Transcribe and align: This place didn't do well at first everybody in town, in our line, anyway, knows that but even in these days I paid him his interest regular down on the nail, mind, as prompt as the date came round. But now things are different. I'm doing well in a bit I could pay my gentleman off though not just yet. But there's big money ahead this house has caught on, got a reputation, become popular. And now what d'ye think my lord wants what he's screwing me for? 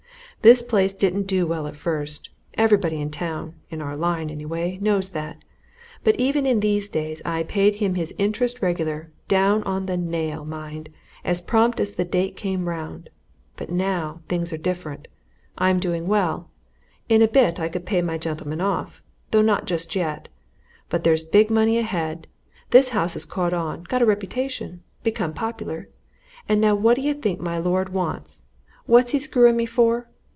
This 0.43 0.63
place 0.63 0.95
didn't 0.95 1.27
do 1.27 1.45
well 1.45 1.67
at 1.67 1.75
first 1.75 2.31
everybody 2.55 2.99
in 2.99 3.11
town, 3.11 3.53
in 3.69 3.79
our 3.79 3.95
line, 3.95 4.31
anyway, 4.31 4.79
knows 4.81 5.11
that 5.11 5.37
but 6.03 6.15
even 6.15 6.47
in 6.47 6.61
these 6.61 6.89
days 6.89 7.21
I 7.23 7.43
paid 7.43 7.75
him 7.75 7.93
his 7.93 8.11
interest 8.17 8.59
regular 8.59 9.11
down 9.27 9.61
on 9.65 9.85
the 9.85 9.97
nail, 9.97 10.43
mind, 10.43 10.89
as 11.23 11.41
prompt 11.41 11.79
as 11.79 11.93
the 11.93 12.05
date 12.05 12.35
came 12.35 12.67
round. 12.67 13.11
But 13.55 13.69
now 13.69 14.21
things 14.29 14.51
are 14.51 14.57
different. 14.57 15.07
I'm 15.59 15.79
doing 15.79 16.07
well 16.07 16.49
in 17.07 17.21
a 17.21 17.27
bit 17.27 17.59
I 17.59 17.69
could 17.69 17.85
pay 17.85 18.01
my 18.01 18.17
gentleman 18.17 18.61
off 18.61 18.99
though 19.29 19.43
not 19.43 19.67
just 19.67 19.95
yet. 19.95 20.27
But 20.89 21.03
there's 21.03 21.23
big 21.23 21.51
money 21.51 21.77
ahead 21.77 22.25
this 22.71 22.89
house 22.89 23.13
has 23.13 23.25
caught 23.25 23.53
on, 23.53 23.83
got 23.83 24.01
a 24.01 24.07
reputation, 24.07 24.81
become 25.03 25.35
popular. 25.35 25.87
And 26.49 26.59
now 26.59 26.73
what 26.73 26.95
d'ye 26.95 27.13
think 27.13 27.39
my 27.39 27.59
lord 27.59 27.89
wants 27.89 28.45
what 28.87 29.11
he's 29.11 29.25
screwing 29.25 29.55
me 29.55 29.67
for? 29.67 30.07